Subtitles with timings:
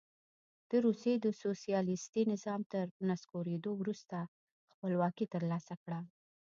[0.69, 4.17] د روسیې د سوسیالیستي نظام تر نسکورېدو وروسته
[4.73, 5.99] خپلواکي ترلاسه کړه.